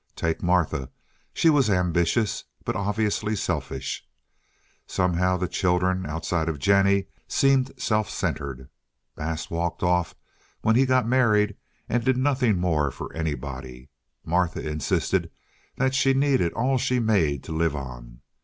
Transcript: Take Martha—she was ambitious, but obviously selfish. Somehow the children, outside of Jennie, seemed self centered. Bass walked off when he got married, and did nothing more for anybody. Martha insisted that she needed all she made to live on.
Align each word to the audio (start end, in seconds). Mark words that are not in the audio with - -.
Take 0.15 0.41
Martha—she 0.41 1.51
was 1.51 1.69
ambitious, 1.69 2.45
but 2.65 2.75
obviously 2.75 3.35
selfish. 3.35 4.03
Somehow 4.87 5.37
the 5.37 5.47
children, 5.47 6.07
outside 6.07 6.49
of 6.49 6.57
Jennie, 6.57 7.05
seemed 7.27 7.71
self 7.77 8.09
centered. 8.09 8.67
Bass 9.15 9.51
walked 9.51 9.83
off 9.83 10.15
when 10.61 10.75
he 10.75 10.87
got 10.87 11.07
married, 11.07 11.55
and 11.87 12.03
did 12.03 12.17
nothing 12.17 12.57
more 12.57 12.89
for 12.89 13.13
anybody. 13.13 13.91
Martha 14.25 14.67
insisted 14.67 15.29
that 15.77 15.93
she 15.93 16.15
needed 16.15 16.51
all 16.53 16.79
she 16.79 16.99
made 16.99 17.43
to 17.43 17.51
live 17.55 17.75
on. 17.75 18.21